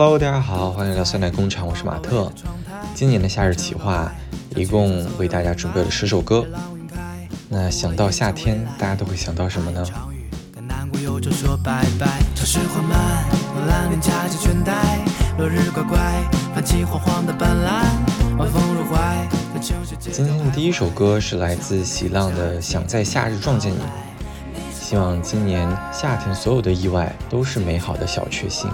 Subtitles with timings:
[0.00, 2.30] Hello，大家好，欢迎来到酸奶工厂，我是马特。
[2.94, 4.08] 今年的夏日企划
[4.54, 6.46] 一共为大家准备了十首歌。
[7.48, 9.84] 那想到夏天，大家都会想到什么呢？
[20.12, 23.78] 今天的第一首歌是来自喜浪的《想在夏日撞见你》，
[24.72, 28.70] 希望今年夏天所有的意外都是美好的小确幸。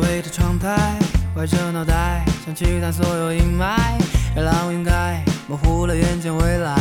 [0.00, 3.76] 歪着脑袋，想驱散所有阴霾，
[4.36, 6.76] 让浪云盖模糊了眼前未来。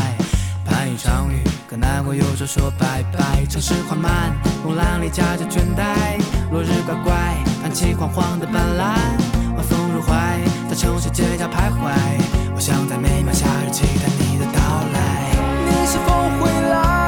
[0.66, 3.46] 盼一场雨，可难过，有时说拜拜。
[3.50, 6.20] 城市缓慢，风浪里夹着倦怠。
[6.52, 8.96] 落日乖乖，泛起黄黄的斑斓。
[9.56, 11.92] 晚风入怀，在城市街角徘徊。
[12.54, 14.60] 我想在每秒夏日期待你的到
[14.94, 15.32] 来。
[15.66, 17.01] 你是否会来？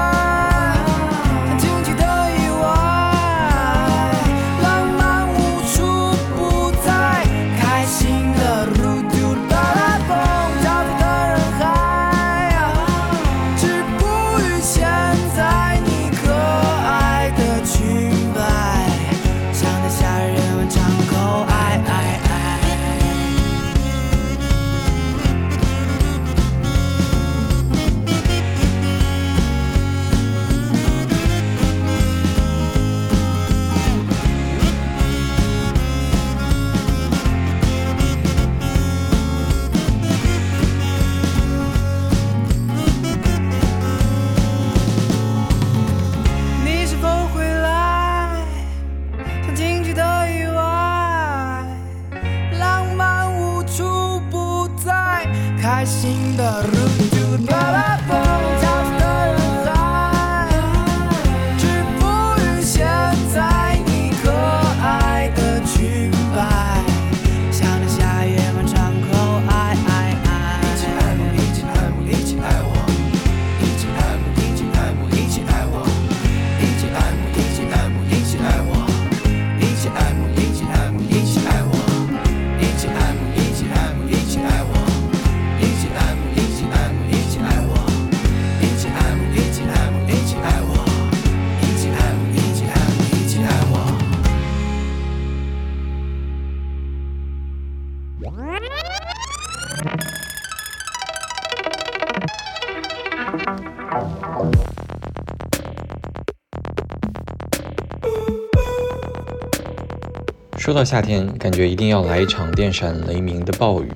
[110.58, 113.92] 说到夏天，感觉一定要来一场电闪雷鸣的暴雨，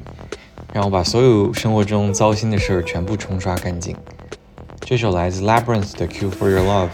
[0.74, 3.96] 让我把所有生活中糟心的事儿全部冲刷干净。
[4.82, 6.90] 这首来自 Labyrinth 的《Cue for Your Love》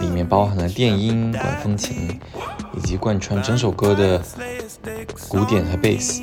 [0.00, 2.20] 里面包含了电音、管风琴，
[2.76, 4.22] 以及贯穿整首歌的
[5.28, 6.22] 鼓点和贝斯，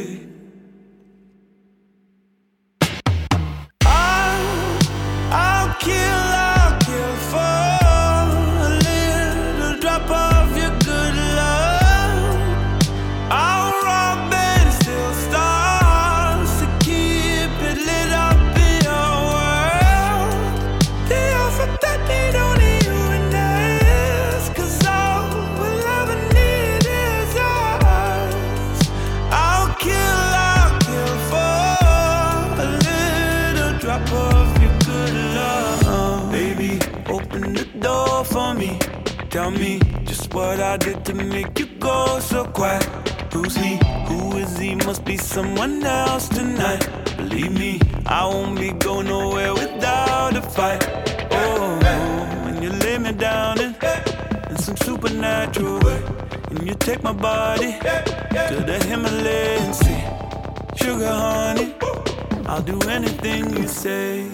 [56.91, 57.71] take my body
[58.49, 60.03] to the Himalayan sea.
[60.75, 61.73] Sugar honey,
[62.45, 64.30] I'll do anything you say.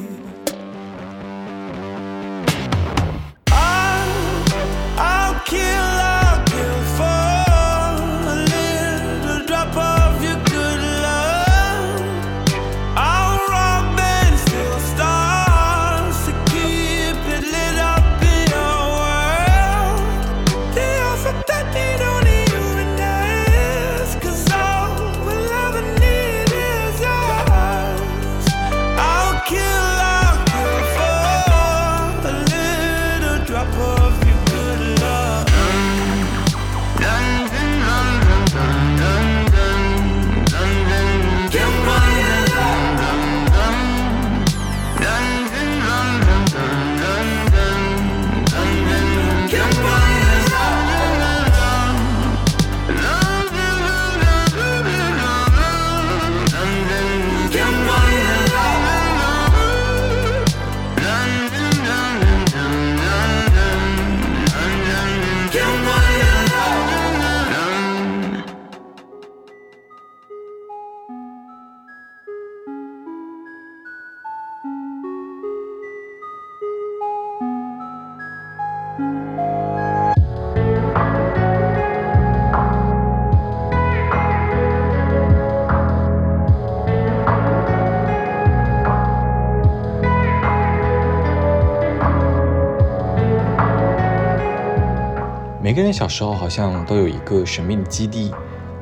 [95.68, 98.32] 每个人小时候好像都有一个神秘的基地，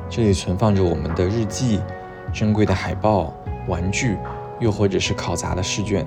[0.08, 1.80] 这里存放着我们的日记、
[2.32, 3.34] 珍贵的海报、
[3.66, 4.16] 玩具，
[4.60, 6.06] 又或者是考砸的试卷。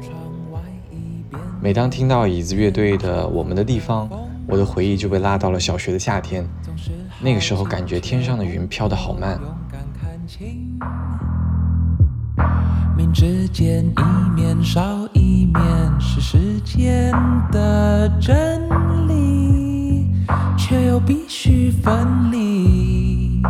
[1.62, 4.08] 每当听到椅子乐队的《我们的地方》，
[4.48, 6.48] 我的回忆就被拉到了小学的夏天。
[7.20, 9.38] 那个时候感觉天上的云飘得好慢，
[12.96, 15.62] 明之间一面少一面
[16.00, 17.12] 是时间
[17.52, 18.62] 的真
[19.10, 19.49] 理，
[20.70, 23.42] 却又必须分离。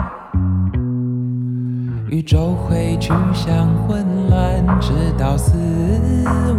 [2.10, 5.54] 宇宙会趋向混乱，直到死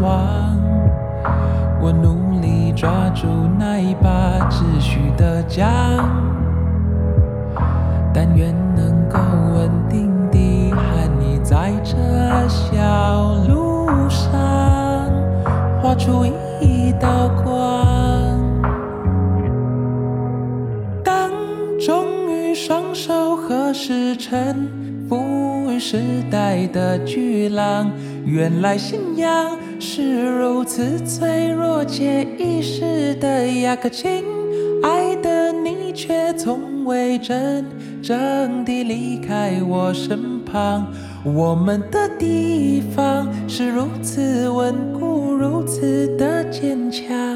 [0.03, 0.55] 亡。
[1.81, 3.27] 我努力抓住
[3.59, 4.11] 那一把
[4.51, 5.67] 秩序的桨。
[8.13, 9.19] 但愿能够
[9.55, 11.97] 稳定地和你在这
[12.47, 14.31] 小路上
[15.81, 16.27] 画出
[16.61, 17.50] 一道光。
[23.81, 24.69] 手合十成
[25.09, 25.99] 赋予时
[26.31, 27.91] 代的巨浪，
[28.27, 34.23] 原来信仰是如此脆弱且易逝的呀，可亲
[34.83, 37.65] 爱的你却从未真
[38.03, 40.87] 正地离开我身旁。
[41.25, 47.30] 我们的地方是如此稳固，如此的坚强。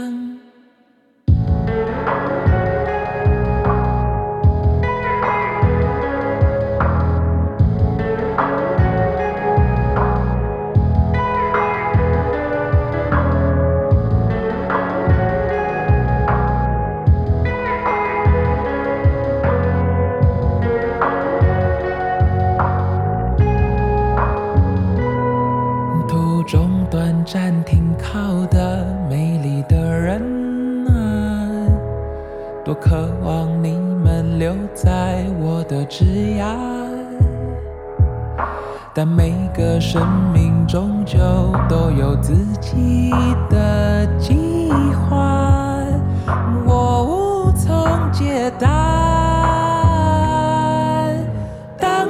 [32.64, 36.04] 多渴望你们留在我的枝
[36.38, 36.56] 桠。
[38.94, 40.00] 但每个生
[40.32, 41.18] 命终究
[41.68, 43.10] 都有自己
[43.50, 45.82] 的计划，
[46.64, 48.68] 我无从解答。
[51.76, 52.08] 当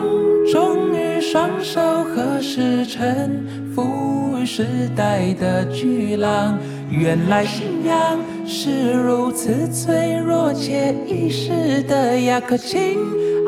[0.52, 3.44] 终于双手合十成
[3.74, 6.58] 赋予时代的巨浪，
[6.90, 12.40] 原来信仰是如此脆弱且易逝的呀！
[12.40, 12.98] 可亲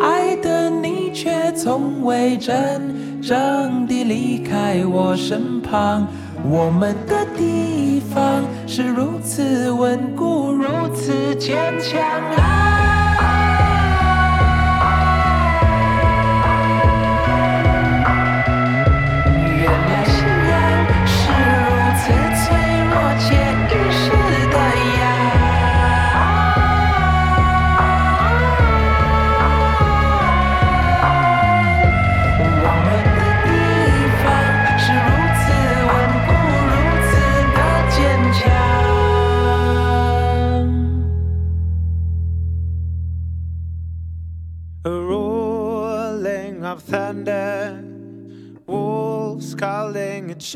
[0.01, 6.07] 爱的你却从未真正的离开我身旁。
[6.49, 12.01] 我们的地方是如此稳固，如此坚强
[12.37, 12.76] 啊！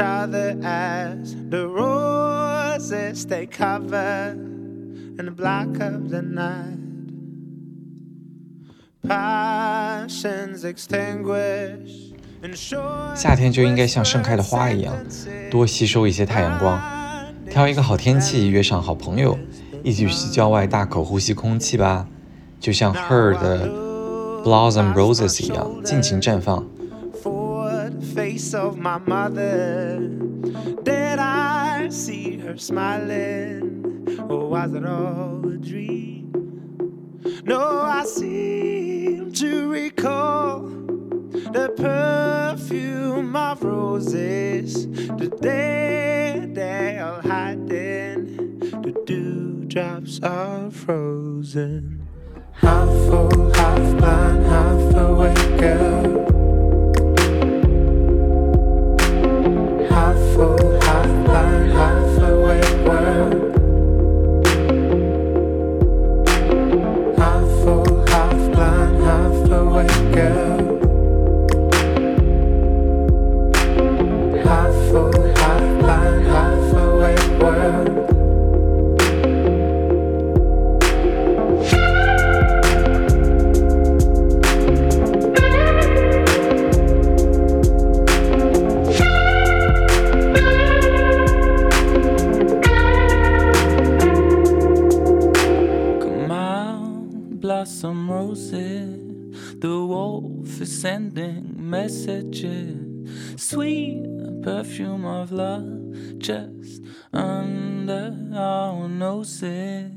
[0.01, 6.79] Each other as the roses they cover in the black of the night.
[9.07, 12.15] Passions extinguished.
[13.15, 14.97] 夏天就应该像盛开的花一样，
[15.51, 16.81] 多吸收一些太阳光。
[17.51, 19.39] 挑一个好天气，约上好朋友，
[19.83, 22.07] 一起去郊外大口呼吸空气吧，
[22.59, 23.69] 就像 Her 的
[24.43, 26.65] Blossom Roses 一样，尽情绽放。
[28.21, 29.99] Face of my mother.
[30.83, 34.07] Did I see her smiling?
[34.29, 36.31] Or was it all a dream?
[37.45, 40.59] No, I seem to recall
[41.57, 44.87] the perfume of roses,
[45.23, 52.07] the day they are hiding, the dewdrops are frozen.
[52.53, 56.50] Half full, half blind, half awake, girl.
[60.41, 63.40] half blind, half awake world.
[103.37, 104.05] Sweet
[104.43, 106.83] perfume of love just
[107.13, 109.93] under our noses.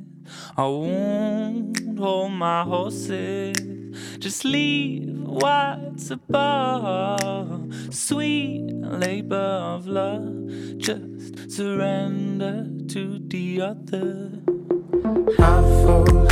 [0.57, 3.53] I won't hold my horses,
[4.19, 7.73] just leave what's above.
[7.93, 9.35] Sweet labor
[9.75, 14.52] of love, just surrender to the other
[15.03, 16.31] half awake,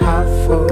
[0.00, 0.67] half awake.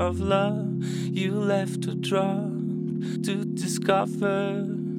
[0.00, 2.48] Of love you left a drop
[3.22, 4.89] to discover.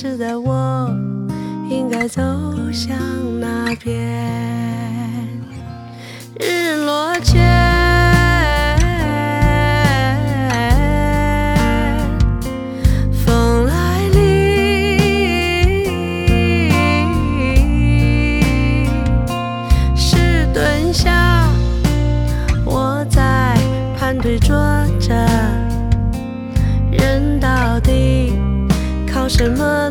[0.00, 0.88] 是的我
[1.68, 2.22] 应该走
[2.72, 2.96] 向
[3.40, 3.98] 哪边
[6.38, 7.42] 日落前
[13.10, 15.00] 风来临
[19.96, 21.50] 石墩下
[22.64, 23.58] 我在
[23.98, 24.56] 盘腿坐
[29.38, 29.88] 什么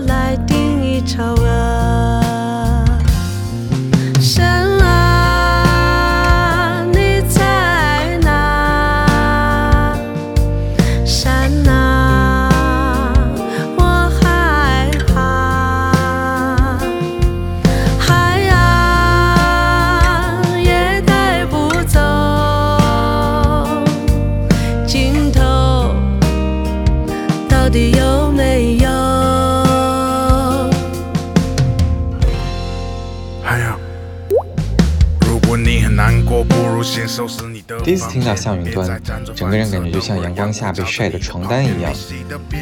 [38.18, 39.00] 听到向云端，
[39.36, 41.94] 整个人感觉就像阳光下被晒的床单一样，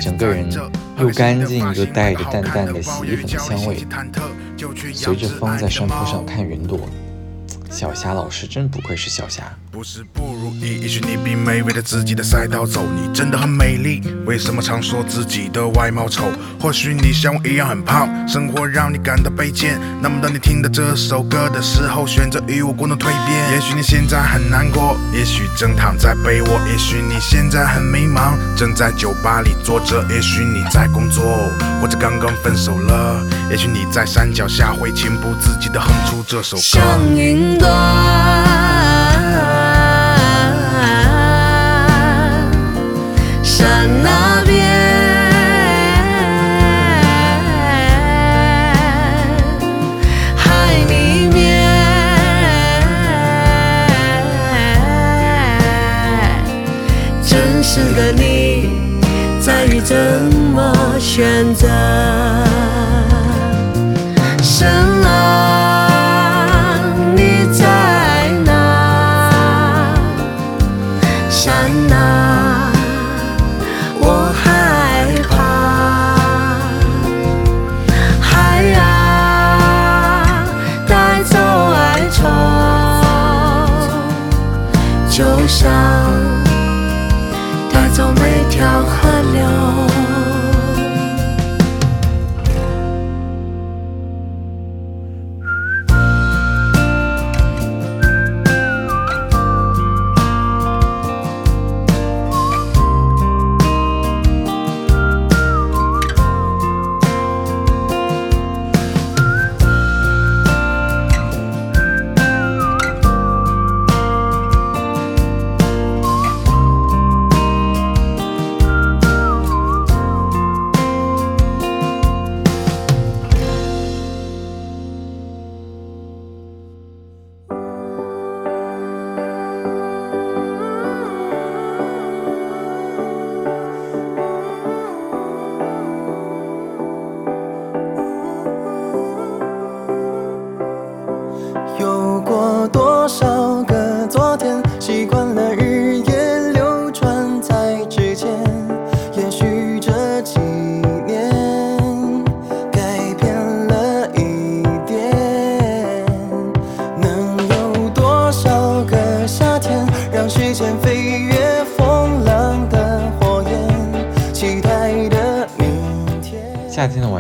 [0.02, 0.50] 整个人
[1.00, 3.88] 又干净又带着淡淡的洗衣粉的香味。
[4.94, 6.78] 随着风在山坡上看云朵，
[7.76, 9.44] 小霞老师真不愧是小霞。
[9.70, 14.02] 不是不如意，也许你并没围着自己的赛道走，你真的很美丽。
[14.26, 16.32] 为什么常说自己的外貌丑？
[16.58, 19.78] 或许你像我一样很胖，生活让你感到卑贱。
[20.02, 23.52] 那么当你听到这首歌的时候，选择与我共同蜕变。
[23.52, 31.52] 也许你现在很难过，也许正躺在被窝，也许你现在很迷茫，正在酒吧里坐着，也许你在工作，
[31.82, 33.22] 或者刚刚分手了。
[33.50, 36.64] 也许你在山脚下会情不自禁地哼出这首歌。
[36.64, 37.72] 像云端，
[43.44, 44.66] 山那边，
[50.36, 51.64] 海里面，
[57.24, 58.72] 真实的你
[59.40, 59.96] 在于怎
[60.52, 61.70] 么选择。
[88.66, 89.05] 每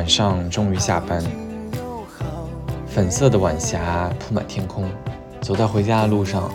[0.05, 1.19] 晚上终于下班，
[2.85, 4.87] 粉色的晚霞铺满天空。
[5.41, 6.51] 走在回家的路上，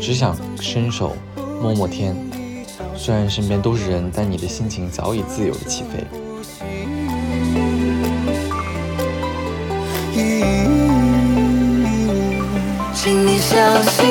[0.00, 1.16] 只想伸手
[1.60, 2.14] 摸摸天。
[2.94, 6.06] 虽然身边都是人，但你的心情早已自由的起飞。
[12.94, 14.08] 请你相信，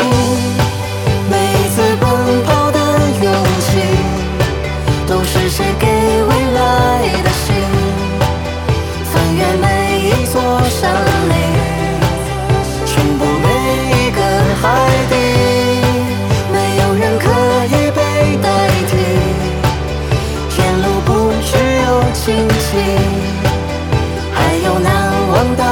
[25.43, 25.70] 难忘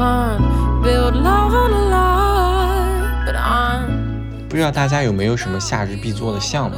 [0.00, 6.76] can't build love on a lie, but I'm 不知道大家有没有什么夏日必做的项目？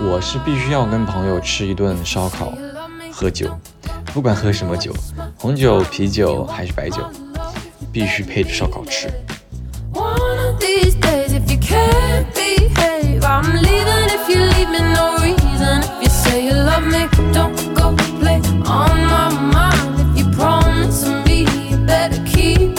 [0.00, 2.52] 我是必须要跟朋友吃一顿烧烤，
[3.12, 3.50] 喝酒，
[4.14, 4.94] 不管喝什么酒，
[5.36, 7.02] 红酒、啤酒还是白酒，
[7.92, 9.10] 必须配着烧烤吃。
[18.70, 19.87] On my mind.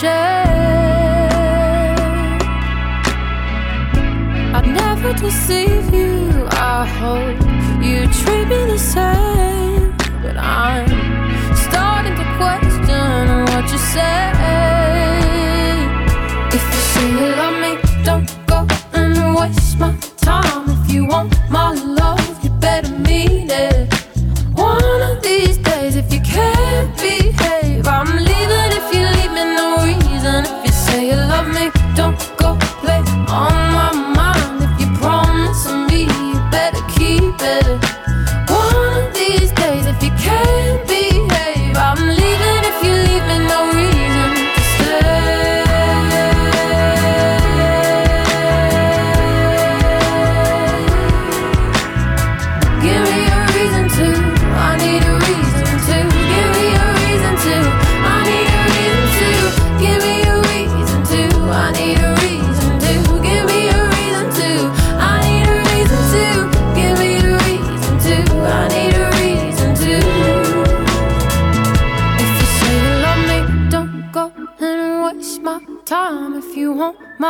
[0.00, 0.10] shame.
[4.56, 6.46] I'd never deceive you.
[6.50, 7.40] I hope
[7.82, 9.23] you treat me the same.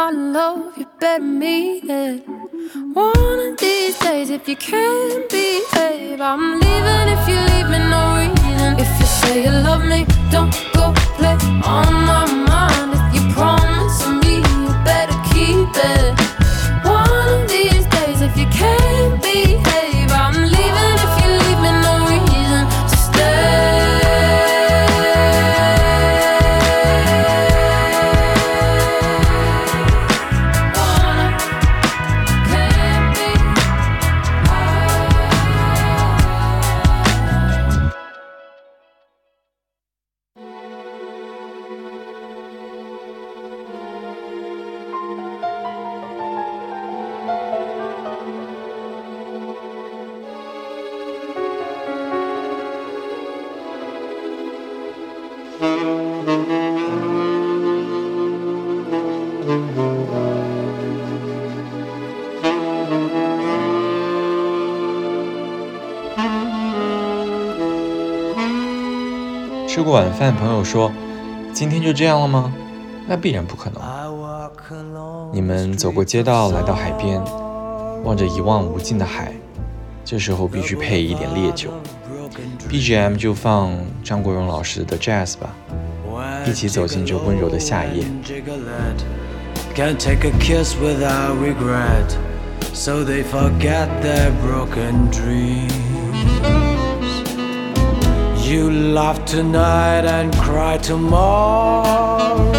[0.05, 2.29] our love, you better mean it.
[2.93, 7.79] One of these days, if you can be, babe, I'm leaving if you leave me
[7.95, 8.73] no reason.
[8.85, 11.37] If you say you love me, don't go play
[11.77, 12.90] on my mind.
[12.99, 16.24] If you promise me, you better keep it.
[69.75, 70.93] 吃过晚饭朋友说
[71.53, 72.55] 今天就这样了吗？
[73.09, 73.83] 那必然不可能。
[75.33, 77.21] 你们走过街道来到海边
[78.05, 79.33] 望着一望无尽的海
[80.05, 81.71] 这时候必须配一点烈酒。
[82.69, 83.73] Bgm 就放
[84.05, 85.53] 张国荣老师的 jazz 吧。
[86.47, 88.05] 一起走进这温柔的夏夜。
[89.75, 92.17] Can't take a kiss without regret
[92.73, 96.74] so they forget their broken dreams.
[98.55, 102.53] You laugh tonight and cry tomorrow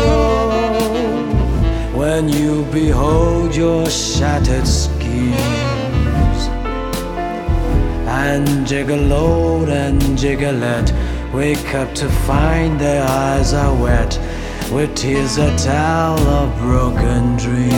[1.97, 5.37] when you behold your shattered schemes.
[8.25, 10.91] And Gigolo and Gigolette
[11.33, 14.19] wake up to find their eyes are wet
[14.73, 17.71] with tears that tell of broken dreams.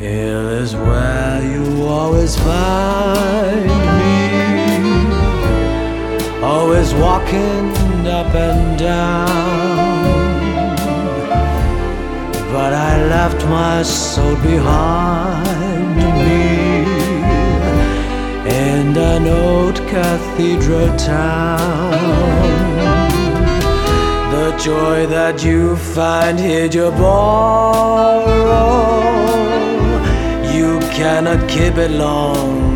[0.00, 3.91] Here is where you always find
[7.00, 9.28] walking up and down.
[12.52, 16.82] But I left my soul behind me
[18.46, 21.92] in an old cathedral town.
[24.32, 28.22] The joy that you find here you borrow,
[30.52, 32.71] you cannot keep it long,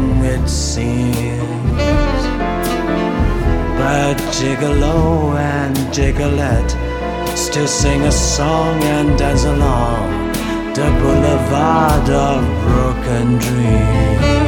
[3.87, 6.73] But Gigolo and Gigolette
[7.39, 10.33] still sing a song and dance along
[10.75, 14.46] the boulevard of broken dreams.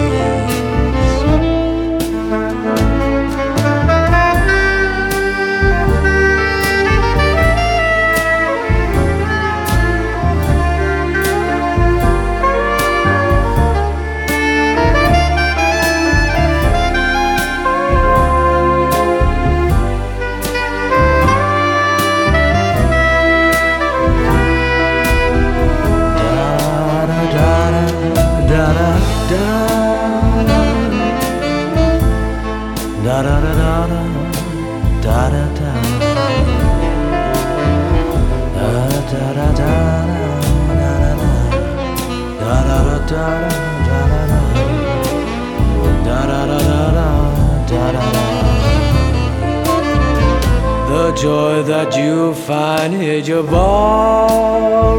[53.28, 54.96] You borrow.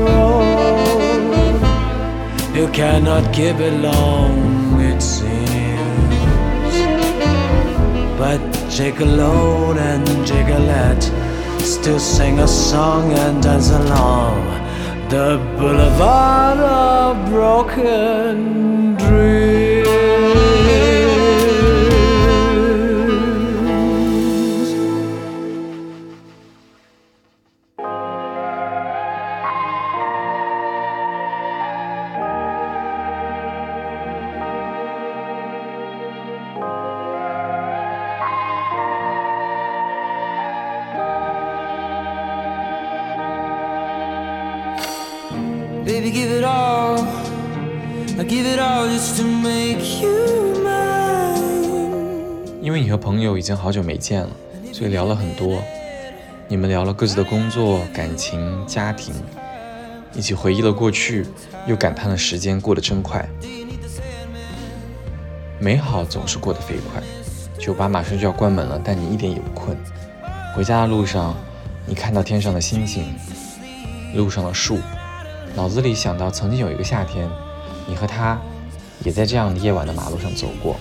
[2.54, 6.76] You cannot keep it long, it seems.
[8.20, 8.40] But
[8.76, 11.04] Gigolo and Gigolette
[11.60, 14.46] still sing a song and dance along.
[15.10, 18.89] The boulevard of broken
[46.12, 47.06] Give it all.
[48.28, 51.38] Give it all just to make you mine.
[52.62, 54.30] 因为你和朋友已经好久没见了，
[54.74, 55.62] 所以聊了很多。
[56.48, 59.14] 你们聊了各自的工作、感情、家庭，
[60.14, 61.28] 一起回忆了过去，
[61.68, 63.30] 又感叹了时间过得真快。
[65.60, 67.02] 美好总是过得飞快。
[67.60, 69.78] 酒吧马上就要关门了，但你一点也不困。
[70.56, 71.36] 回家的路上，
[71.86, 73.14] 你看到天上的星星，
[74.16, 74.80] 路上的树，
[75.56, 77.30] 脑子里想到曾经有一个夏天，
[77.88, 78.40] 你和他
[79.04, 80.76] 也在这样的夜晚的马路上走过。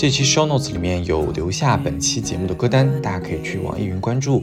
[0.00, 4.42] 这期 show notes 里面有留下本期节目的歌单大家可以去网易云关注。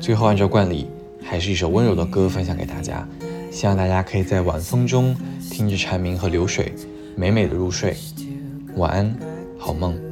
[0.00, 0.88] 最后按照惯例
[1.22, 3.06] 还是一首温柔的歌分享给大家
[3.50, 5.14] 希望大家可以在晚风中
[5.50, 6.72] 听着蝉鸣和流水
[7.14, 7.94] 美美的入睡。
[8.76, 9.14] 晚安
[9.58, 10.07] 好梦。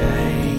[0.00, 0.49] day.